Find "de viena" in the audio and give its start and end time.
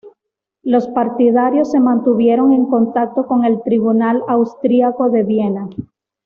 5.11-5.69